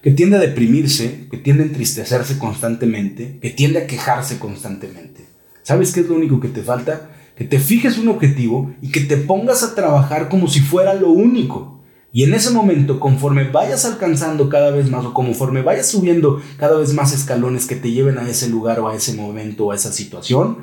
que 0.03 0.13
tiende 0.13 0.37
a 0.37 0.41
deprimirse, 0.41 1.27
que 1.31 1.37
tiende 1.37 1.65
a 1.65 1.67
entristecerse 1.67 2.39
constantemente, 2.39 3.39
que 3.43 3.51
tiende 3.51 3.81
a 3.81 3.87
quejarse 3.87 4.39
constantemente. 4.39 5.27
¿Sabes 5.63 5.93
qué 5.93 6.01
es 6.01 6.09
lo 6.09 6.15
único 6.15 6.41
que 6.41 6.49
te 6.49 6.63
falta? 6.63 7.11
Que 7.41 7.47
te 7.47 7.59
fijes 7.59 7.97
un 7.97 8.09
objetivo 8.09 8.75
y 8.83 8.93
que 8.93 9.01
te 9.01 9.17
pongas 9.17 9.63
a 9.63 9.75
trabajar 9.75 10.29
como 10.29 10.47
si 10.47 10.61
fuera 10.61 10.93
lo 10.93 11.09
único. 11.09 11.81
Y 12.13 12.25
en 12.25 12.35
ese 12.35 12.51
momento, 12.51 13.01
conforme 13.01 13.45
vayas 13.45 13.87
alcanzando 13.87 14.51
cada 14.51 14.71
vez 14.73 14.91
más 14.91 15.07
o 15.07 15.15
conforme 15.15 15.63
vayas 15.63 15.87
subiendo 15.87 16.43
cada 16.59 16.77
vez 16.77 16.93
más 16.93 17.15
escalones 17.15 17.65
que 17.65 17.77
te 17.77 17.93
lleven 17.93 18.19
a 18.19 18.29
ese 18.29 18.51
lugar 18.51 18.81
o 18.81 18.89
a 18.89 18.95
ese 18.95 19.15
momento 19.15 19.65
o 19.65 19.73
a 19.73 19.75
esa 19.75 19.91
situación, 19.91 20.59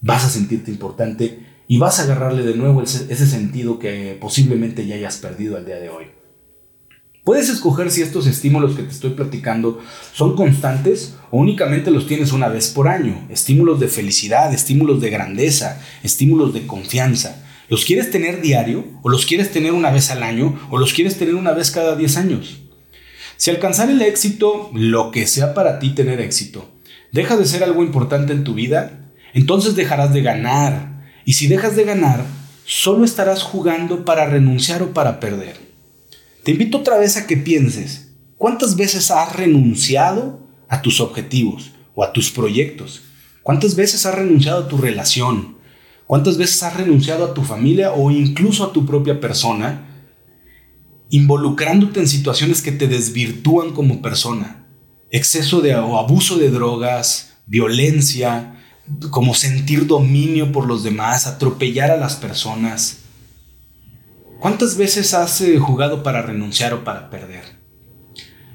vas 0.00 0.24
a 0.24 0.30
sentirte 0.30 0.70
importante 0.70 1.44
y 1.66 1.78
vas 1.78 1.98
a 1.98 2.04
agarrarle 2.04 2.44
de 2.44 2.54
nuevo 2.54 2.82
ese, 2.82 3.12
ese 3.12 3.26
sentido 3.26 3.80
que 3.80 4.16
posiblemente 4.20 4.86
ya 4.86 4.94
hayas 4.94 5.16
perdido 5.16 5.56
al 5.56 5.66
día 5.66 5.80
de 5.80 5.88
hoy. 5.88 6.19
Puedes 7.24 7.50
escoger 7.50 7.90
si 7.90 8.00
estos 8.00 8.26
estímulos 8.26 8.74
que 8.74 8.82
te 8.82 8.90
estoy 8.90 9.10
platicando 9.10 9.78
son 10.14 10.34
constantes 10.34 11.16
o 11.30 11.38
únicamente 11.38 11.90
los 11.90 12.06
tienes 12.06 12.32
una 12.32 12.48
vez 12.48 12.68
por 12.70 12.88
año. 12.88 13.26
Estímulos 13.28 13.78
de 13.78 13.88
felicidad, 13.88 14.54
estímulos 14.54 15.02
de 15.02 15.10
grandeza, 15.10 15.82
estímulos 16.02 16.54
de 16.54 16.66
confianza. 16.66 17.44
¿Los 17.68 17.84
quieres 17.84 18.10
tener 18.10 18.40
diario 18.40 18.84
o 19.02 19.10
los 19.10 19.26
quieres 19.26 19.52
tener 19.52 19.72
una 19.72 19.90
vez 19.90 20.10
al 20.10 20.22
año 20.22 20.58
o 20.70 20.78
los 20.78 20.94
quieres 20.94 21.18
tener 21.18 21.34
una 21.34 21.52
vez 21.52 21.70
cada 21.70 21.94
10 21.94 22.16
años? 22.16 22.62
Si 23.36 23.50
alcanzar 23.50 23.90
el 23.90 24.00
éxito, 24.00 24.70
lo 24.72 25.10
que 25.10 25.26
sea 25.26 25.52
para 25.52 25.78
ti 25.78 25.90
tener 25.90 26.20
éxito, 26.20 26.68
deja 27.12 27.36
de 27.36 27.44
ser 27.44 27.62
algo 27.62 27.82
importante 27.82 28.32
en 28.32 28.44
tu 28.44 28.54
vida, 28.54 29.12
entonces 29.34 29.76
dejarás 29.76 30.12
de 30.12 30.22
ganar. 30.22 31.04
Y 31.26 31.34
si 31.34 31.48
dejas 31.48 31.76
de 31.76 31.84
ganar, 31.84 32.24
solo 32.64 33.04
estarás 33.04 33.42
jugando 33.42 34.04
para 34.04 34.26
renunciar 34.26 34.82
o 34.82 34.92
para 34.92 35.20
perder. 35.20 35.69
Te 36.42 36.52
invito 36.52 36.78
otra 36.78 36.98
vez 36.98 37.16
a 37.16 37.26
que 37.26 37.36
pienses, 37.36 38.12
¿cuántas 38.38 38.76
veces 38.76 39.10
has 39.10 39.36
renunciado 39.36 40.40
a 40.68 40.80
tus 40.80 41.00
objetivos 41.00 41.72
o 41.94 42.02
a 42.02 42.14
tus 42.14 42.30
proyectos? 42.30 43.02
¿Cuántas 43.42 43.74
veces 43.76 44.06
has 44.06 44.14
renunciado 44.14 44.64
a 44.64 44.68
tu 44.68 44.78
relación? 44.78 45.58
¿Cuántas 46.06 46.38
veces 46.38 46.62
has 46.62 46.76
renunciado 46.76 47.26
a 47.26 47.34
tu 47.34 47.42
familia 47.42 47.92
o 47.92 48.10
incluso 48.10 48.64
a 48.64 48.72
tu 48.72 48.86
propia 48.86 49.20
persona? 49.20 49.86
Involucrándote 51.10 52.00
en 52.00 52.08
situaciones 52.08 52.62
que 52.62 52.72
te 52.72 52.88
desvirtúan 52.88 53.72
como 53.72 54.00
persona. 54.00 54.66
Exceso 55.10 55.60
de 55.60 55.74
o 55.74 55.98
abuso 55.98 56.38
de 56.38 56.50
drogas, 56.50 57.34
violencia, 57.46 58.56
como 59.10 59.34
sentir 59.34 59.86
dominio 59.86 60.52
por 60.52 60.66
los 60.66 60.82
demás, 60.82 61.26
atropellar 61.26 61.90
a 61.90 61.96
las 61.96 62.16
personas, 62.16 62.99
¿Cuántas 64.40 64.78
veces 64.78 65.12
has 65.12 65.42
eh, 65.42 65.58
jugado 65.58 66.02
para 66.02 66.22
renunciar 66.22 66.72
o 66.72 66.82
para 66.82 67.10
perder? 67.10 67.44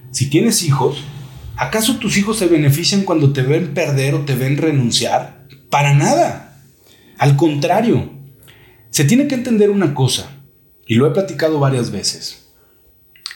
Si 0.10 0.32
tienes 0.32 0.64
hijos, 0.64 0.98
¿acaso 1.58 1.98
tus 1.98 2.18
hijos 2.18 2.40
se 2.40 2.48
benefician 2.48 3.04
cuando 3.04 3.34
te 3.34 3.44
ven 3.44 3.76
perder 3.76 4.16
o 4.16 4.22
te 4.22 4.34
ven 4.34 4.58
renunciar? 4.58 5.48
Para 5.70 5.94
nada. 5.94 6.60
Al 7.20 7.36
contrario, 7.36 8.10
se 8.90 9.06
tiene 9.06 9.28
que 9.28 9.36
entender 9.36 9.70
una 9.70 9.94
cosa, 9.94 10.32
y 10.88 10.96
lo 10.96 11.06
he 11.06 11.12
platicado 11.12 11.60
varias 11.60 11.92
veces. 11.92 12.48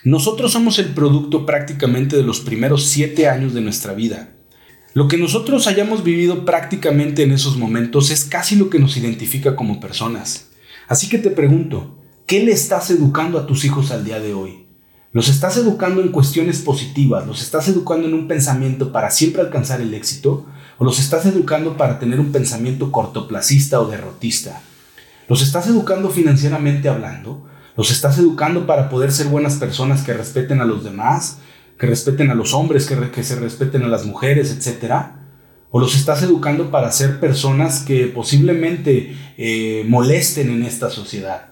Nosotros 0.04 0.52
somos 0.52 0.80
el 0.80 0.88
producto 0.96 1.46
prácticamente 1.46 2.18
de 2.18 2.24
los 2.24 2.40
primeros 2.40 2.88
siete 2.88 3.28
años 3.28 3.54
de 3.54 3.62
nuestra 3.62 3.94
vida. 3.94 4.32
Lo 4.96 5.08
que 5.08 5.18
nosotros 5.18 5.68
hayamos 5.68 6.04
vivido 6.04 6.46
prácticamente 6.46 7.22
en 7.22 7.32
esos 7.32 7.58
momentos 7.58 8.10
es 8.10 8.26
casi 8.26 8.56
lo 8.56 8.72
que 8.72 8.80
nos 8.80 8.98
identifica 8.98 9.56
como 9.56 9.80
personas. 9.80 10.48
Así 10.88 11.10
que 11.10 11.20
te 11.20 11.30
pregunto, 11.30 11.99
¿Qué 12.30 12.44
le 12.44 12.52
estás 12.52 12.92
educando 12.92 13.40
a 13.40 13.48
tus 13.48 13.66
hijos 13.66 13.90
al 13.90 14.06
día 14.06 14.20
de 14.20 14.36
hoy? 14.36 14.68
¿Los 15.14 15.30
estás 15.30 15.58
educando 15.58 16.00
en 16.00 16.12
cuestiones 16.12 16.60
positivas? 16.62 17.26
¿Los 17.26 17.42
estás 17.42 17.68
educando 17.70 18.08
en 18.08 18.14
un 18.14 18.28
pensamiento 18.28 18.92
para 18.92 19.10
siempre 19.10 19.42
alcanzar 19.42 19.82
el 19.82 19.96
éxito? 19.96 20.46
¿O 20.78 20.86
los 20.86 21.00
estás 21.00 21.26
educando 21.26 21.76
para 21.76 21.98
tener 21.98 22.20
un 22.20 22.32
pensamiento 22.32 22.92
cortoplacista 22.92 23.82
o 23.82 23.88
derrotista? 23.88 24.62
¿Los 25.28 25.42
estás 25.42 25.66
educando 25.70 26.12
financieramente 26.12 26.88
hablando? 26.88 27.48
¿Los 27.76 27.90
estás 27.90 28.20
educando 28.20 28.68
para 28.68 28.90
poder 28.90 29.12
ser 29.12 29.26
buenas 29.26 29.56
personas 29.56 30.04
que 30.04 30.14
respeten 30.14 30.62
a 30.62 30.66
los 30.66 30.84
demás? 30.84 31.40
¿Que 31.80 31.88
respeten 31.88 32.30
a 32.30 32.36
los 32.36 32.54
hombres? 32.54 32.86
¿Que, 32.86 33.24
se 33.24 33.38
respeten 33.38 33.82
a 33.82 33.88
las 33.88 34.06
mujeres? 34.06 34.52
Etcétera. 34.52 35.26
¿O 35.72 35.80
los 35.80 35.96
estás 35.96 36.22
educando 36.22 36.70
para 36.70 36.92
ser 36.92 37.20
personas 37.20 37.80
que 37.80 38.06
posiblemente 38.06 39.18
eh, 39.36 39.84
molesten 39.88 40.52
en 40.52 40.62
esta 40.62 40.92
sociedad? 40.92 41.49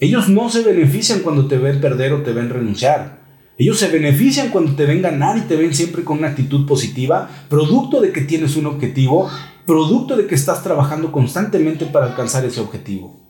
Ellos 0.00 0.28
no 0.28 0.48
se 0.50 0.62
benefician 0.62 1.20
cuando 1.20 1.46
te 1.46 1.56
ven 1.56 1.80
perder 1.80 2.12
o 2.12 2.22
te 2.22 2.32
ven 2.32 2.50
renunciar. 2.50 3.22
Ellos 3.56 3.78
se 3.78 3.88
benefician 3.88 4.48
cuando 4.48 4.74
te 4.74 4.86
ven 4.86 5.02
ganar 5.02 5.38
y 5.38 5.42
te 5.42 5.54
ven 5.54 5.72
siempre 5.72 6.02
con 6.02 6.18
una 6.18 6.28
actitud 6.28 6.66
positiva, 6.66 7.30
producto 7.48 8.00
de 8.00 8.10
que 8.10 8.22
tienes 8.22 8.56
un 8.56 8.66
objetivo, 8.66 9.30
producto 9.64 10.16
de 10.16 10.26
que 10.26 10.34
estás 10.34 10.64
trabajando 10.64 11.12
constantemente 11.12 11.86
para 11.86 12.06
alcanzar 12.06 12.44
ese 12.44 12.60
objetivo. 12.60 13.20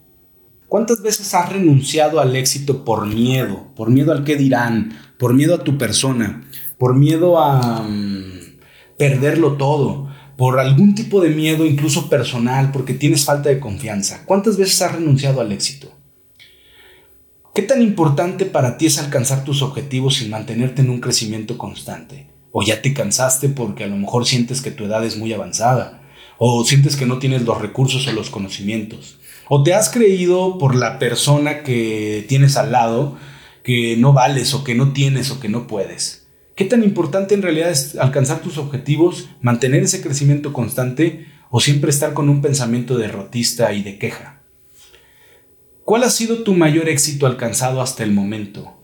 ¿Cuántas 0.67 1.03
veces 1.03 1.35
has 1.35 1.53
renunciado 1.53 2.21
al 2.21 2.35
éxito 2.35 2.85
por 2.85 3.07
miedo? 3.07 3.69
Por 3.77 3.91
miedo 3.91 4.13
al 4.13 4.25
que 4.25 4.37
dirán, 4.37 4.99
por 5.19 5.35
miedo 5.35 5.55
a 5.55 5.63
tu 5.63 5.77
persona, 5.77 6.43
por 6.79 6.97
miedo 6.97 7.39
a 7.39 7.83
mm, 7.83 8.57
perderlo 8.97 9.53
todo, 9.53 10.09
por 10.39 10.59
algún 10.59 10.95
tipo 10.95 11.21
de 11.21 11.29
miedo 11.29 11.67
incluso 11.67 12.09
personal, 12.09 12.73
porque 12.73 12.95
tienes 12.95 13.27
falta 13.27 13.51
de 13.51 13.61
confianza. 13.61 14.23
¿Cuántas 14.25 14.57
veces 14.57 14.81
has 14.81 14.93
renunciado 14.93 15.43
al 15.43 15.53
éxito? 15.53 15.93
¿Qué 17.55 17.63
tan 17.63 17.83
importante 17.83 18.47
para 18.47 18.79
ti 18.79 18.87
es 18.87 18.99
alcanzar 18.99 19.45
tus 19.45 19.63
objetivos 19.63 20.17
sin 20.17 20.29
mantenerte 20.29 20.83
en 20.83 20.91
un 20.91 21.01
crecimiento 21.01 21.57
constante? 21.57 22.27
O 22.51 22.65
ya 22.65 22.83
te 22.83 22.93
cansaste 22.93 23.49
porque 23.49 23.85
a 23.85 23.87
lo 23.87 23.97
mejor 23.97 24.27
sientes 24.27 24.61
que 24.61 24.73
tu 24.73 24.83
edad 24.87 25.05
es 25.05 25.17
muy 25.17 25.33
avanzada, 25.33 26.03
o 26.39 26.65
sientes 26.65 26.97
que 26.97 27.07
no 27.07 27.21
tienes 27.21 27.43
los 27.43 27.63
recursos 27.63 28.09
o 28.09 28.13
los 28.13 28.29
conocimientos, 28.29 29.21
o 29.49 29.63
te 29.63 29.73
has 29.73 29.89
creído 29.89 30.59
por 30.59 30.75
la 30.75 30.99
persona 30.99 31.63
que 31.63 32.25
tienes 32.29 32.57
al 32.57 32.73
lado 32.73 33.19
que 33.63 33.97
no 33.97 34.13
vales 34.13 34.53
o 34.53 34.65
que 34.65 34.75
no 34.75 34.93
tienes 34.93 35.31
o 35.31 35.39
que 35.39 35.49
no 35.49 35.69
puedes. 35.69 36.27
¿Qué 36.57 36.65
tan 36.65 36.83
importante 36.83 37.37
en 37.37 37.43
realidad 37.43 37.71
es 37.71 37.95
alcanzar 37.95 38.41
tus 38.41 38.59
objetivos, 38.59 39.29
mantener 39.41 39.85
ese 39.85 40.03
crecimiento 40.03 40.53
constante 40.53 41.29
o 41.51 41.61
siempre 41.61 41.91
estar 41.91 42.15
con 42.15 42.29
un 42.29 42.43
pensamiento 42.43 42.99
derrotista 42.99 43.73
y 43.73 43.85
de 43.85 43.97
queja? 43.97 44.34
¿Cuál 45.85 46.03
ha 46.05 46.11
sido 46.11 46.43
tu 46.45 46.55
mayor 46.55 46.89
éxito 46.89 47.27
alcanzado 47.27 47.83
hasta 47.83 48.05
el 48.05 48.13
momento? 48.13 48.81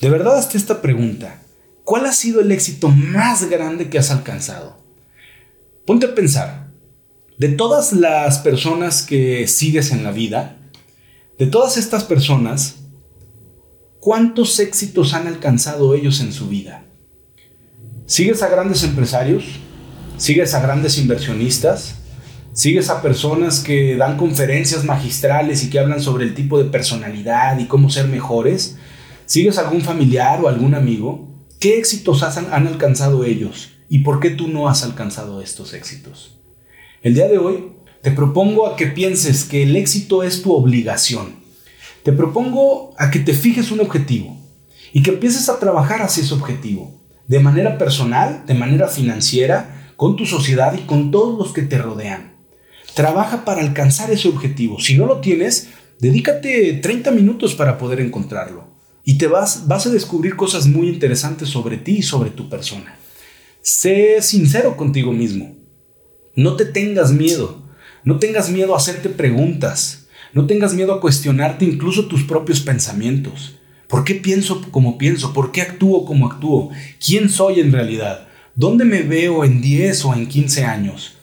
De 0.00 0.08
verdad, 0.08 0.38
hasta 0.38 0.56
esta 0.56 0.80
pregunta. 0.80 1.42
¿Cuál 1.84 2.06
ha 2.06 2.12
sido 2.12 2.40
el 2.40 2.50
éxito 2.50 2.88
más 2.88 3.50
grande 3.50 3.90
que 3.90 3.98
has 3.98 4.10
alcanzado? 4.10 4.78
Ponte 5.84 6.06
a 6.06 6.14
pensar. 6.14 6.70
De 7.36 7.48
todas 7.48 7.92
las 7.92 8.38
personas 8.38 9.02
que 9.02 9.46
sigues 9.48 9.92
en 9.92 10.02
la 10.02 10.12
vida, 10.12 10.56
de 11.38 11.46
todas 11.46 11.76
estas 11.76 12.04
personas, 12.04 12.76
¿cuántos 13.98 14.58
éxitos 14.60 15.12
han 15.12 15.26
alcanzado 15.26 15.94
ellos 15.94 16.20
en 16.20 16.32
su 16.32 16.48
vida? 16.48 16.84
¿Sigues 18.06 18.42
a 18.42 18.48
grandes 18.48 18.82
empresarios? 18.82 19.44
¿Sigues 20.16 20.54
a 20.54 20.60
grandes 20.60 20.96
inversionistas? 20.96 21.96
Sigues 22.60 22.90
a 22.90 23.00
personas 23.00 23.60
que 23.60 23.96
dan 23.96 24.18
conferencias 24.18 24.84
magistrales 24.84 25.64
y 25.64 25.70
que 25.70 25.78
hablan 25.78 26.02
sobre 26.02 26.26
el 26.26 26.34
tipo 26.34 26.58
de 26.58 26.68
personalidad 26.68 27.58
y 27.58 27.64
cómo 27.64 27.88
ser 27.88 28.06
mejores. 28.06 28.76
Sigues 29.24 29.56
a 29.56 29.62
algún 29.62 29.80
familiar 29.80 30.44
o 30.44 30.46
algún 30.46 30.74
amigo. 30.74 31.26
¿Qué 31.58 31.78
éxitos 31.78 32.22
han 32.22 32.66
alcanzado 32.66 33.24
ellos? 33.24 33.70
¿Y 33.88 34.00
por 34.00 34.20
qué 34.20 34.28
tú 34.28 34.48
no 34.48 34.68
has 34.68 34.84
alcanzado 34.84 35.40
estos 35.40 35.72
éxitos? 35.72 36.38
El 37.00 37.14
día 37.14 37.28
de 37.28 37.38
hoy 37.38 37.72
te 38.02 38.10
propongo 38.10 38.66
a 38.66 38.76
que 38.76 38.88
pienses 38.88 39.44
que 39.44 39.62
el 39.62 39.74
éxito 39.74 40.22
es 40.22 40.42
tu 40.42 40.52
obligación. 40.52 41.36
Te 42.02 42.12
propongo 42.12 42.94
a 42.98 43.10
que 43.10 43.20
te 43.20 43.32
fijes 43.32 43.70
un 43.70 43.80
objetivo 43.80 44.36
y 44.92 45.02
que 45.02 45.12
empieces 45.12 45.48
a 45.48 45.58
trabajar 45.58 46.02
hacia 46.02 46.22
ese 46.22 46.34
objetivo, 46.34 47.00
de 47.26 47.40
manera 47.40 47.78
personal, 47.78 48.44
de 48.46 48.52
manera 48.52 48.86
financiera, 48.86 49.94
con 49.96 50.14
tu 50.14 50.26
sociedad 50.26 50.74
y 50.74 50.82
con 50.82 51.10
todos 51.10 51.38
los 51.38 51.54
que 51.54 51.62
te 51.62 51.78
rodean. 51.78 52.38
Trabaja 53.00 53.46
para 53.46 53.62
alcanzar 53.62 54.10
ese 54.10 54.28
objetivo. 54.28 54.78
Si 54.78 54.94
no 54.94 55.06
lo 55.06 55.20
tienes, 55.20 55.68
dedícate 56.00 56.74
30 56.82 57.10
minutos 57.12 57.54
para 57.54 57.78
poder 57.78 57.98
encontrarlo. 57.98 58.68
y 59.06 59.16
te 59.16 59.26
vas, 59.26 59.66
vas 59.66 59.86
a 59.86 59.90
descubrir 59.90 60.36
cosas 60.36 60.66
muy 60.66 60.86
interesantes 60.86 61.48
sobre 61.48 61.78
ti 61.78 61.96
y 61.96 62.02
sobre 62.02 62.28
tu 62.28 62.50
persona. 62.50 62.98
Sé 63.62 64.20
sincero 64.20 64.76
contigo 64.76 65.14
mismo. 65.14 65.56
No 66.36 66.56
te 66.56 66.66
tengas 66.66 67.10
miedo. 67.10 67.62
No 68.04 68.18
tengas 68.18 68.50
miedo 68.50 68.74
a 68.74 68.76
hacerte 68.76 69.08
preguntas. 69.08 70.08
No 70.34 70.46
tengas 70.46 70.74
miedo 70.74 70.92
a 70.92 71.00
cuestionarte 71.00 71.64
incluso 71.64 72.04
tus 72.04 72.24
propios 72.24 72.60
pensamientos. 72.60 73.56
¿Por 73.88 74.04
qué 74.04 74.14
pienso 74.14 74.60
como 74.70 74.98
pienso? 74.98 75.32
¿Por 75.32 75.52
qué 75.52 75.62
actúo 75.62 76.04
como 76.04 76.26
actúo? 76.26 76.68
¿Quién 77.02 77.30
soy 77.30 77.60
en 77.60 77.72
realidad? 77.72 78.28
¿Dónde 78.54 78.84
me 78.84 79.00
veo 79.00 79.46
en 79.46 79.62
10 79.62 80.04
o 80.04 80.12
en 80.12 80.26
15 80.26 80.66
años? 80.66 81.16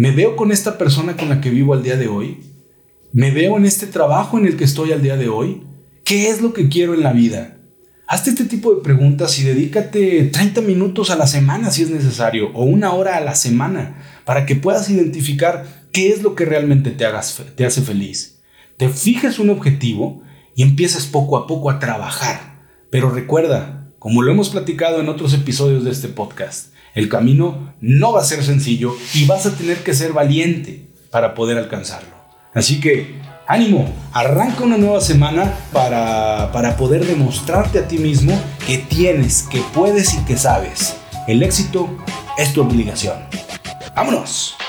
¿Me 0.00 0.12
veo 0.12 0.34
con 0.34 0.50
esta 0.50 0.78
persona 0.78 1.14
con 1.14 1.28
la 1.28 1.42
que 1.42 1.50
vivo 1.50 1.74
al 1.74 1.82
día 1.82 1.98
de 1.98 2.08
hoy? 2.08 2.38
¿Me 3.12 3.30
veo 3.32 3.58
en 3.58 3.66
este 3.66 3.86
trabajo 3.86 4.38
en 4.38 4.46
el 4.46 4.56
que 4.56 4.64
estoy 4.64 4.92
al 4.92 5.02
día 5.02 5.18
de 5.18 5.28
hoy? 5.28 5.62
¿Qué 6.04 6.30
es 6.30 6.40
lo 6.40 6.54
que 6.54 6.70
quiero 6.70 6.94
en 6.94 7.02
la 7.02 7.12
vida? 7.12 7.58
Hazte 8.06 8.30
este 8.30 8.46
tipo 8.46 8.74
de 8.74 8.80
preguntas 8.80 9.38
y 9.38 9.42
dedícate 9.42 10.30
30 10.32 10.62
minutos 10.62 11.10
a 11.10 11.16
la 11.16 11.26
semana 11.26 11.70
si 11.70 11.82
es 11.82 11.90
necesario 11.90 12.50
o 12.54 12.64
una 12.64 12.94
hora 12.94 13.18
a 13.18 13.20
la 13.20 13.34
semana 13.34 14.22
para 14.24 14.46
que 14.46 14.56
puedas 14.56 14.88
identificar 14.88 15.66
qué 15.92 16.08
es 16.08 16.22
lo 16.22 16.34
que 16.34 16.46
realmente 16.46 16.92
te, 16.92 17.04
hagas, 17.04 17.38
te 17.54 17.66
hace 17.66 17.82
feliz. 17.82 18.40
Te 18.78 18.88
fijes 18.88 19.38
un 19.38 19.50
objetivo 19.50 20.22
y 20.56 20.62
empieces 20.62 21.04
poco 21.04 21.36
a 21.36 21.46
poco 21.46 21.68
a 21.68 21.78
trabajar. 21.78 22.64
Pero 22.88 23.10
recuerda, 23.10 23.92
como 23.98 24.22
lo 24.22 24.32
hemos 24.32 24.48
platicado 24.48 24.98
en 24.98 25.10
otros 25.10 25.34
episodios 25.34 25.84
de 25.84 25.90
este 25.90 26.08
podcast, 26.08 26.72
el 26.94 27.08
camino 27.08 27.74
no 27.80 28.12
va 28.12 28.20
a 28.20 28.24
ser 28.24 28.44
sencillo 28.44 28.96
y 29.14 29.26
vas 29.26 29.46
a 29.46 29.56
tener 29.56 29.82
que 29.82 29.94
ser 29.94 30.12
valiente 30.12 30.90
para 31.10 31.34
poder 31.34 31.58
alcanzarlo. 31.58 32.10
Así 32.54 32.80
que 32.80 33.20
ánimo, 33.46 33.92
arranca 34.12 34.64
una 34.64 34.76
nueva 34.76 35.00
semana 35.00 35.54
para, 35.72 36.50
para 36.52 36.76
poder 36.76 37.04
demostrarte 37.06 37.78
a 37.78 37.88
ti 37.88 37.98
mismo 37.98 38.40
que 38.66 38.78
tienes, 38.78 39.42
que 39.42 39.60
puedes 39.74 40.14
y 40.14 40.18
que 40.24 40.36
sabes. 40.36 40.96
El 41.26 41.42
éxito 41.42 41.88
es 42.38 42.52
tu 42.52 42.62
obligación. 42.62 43.16
¡Vámonos! 43.94 44.59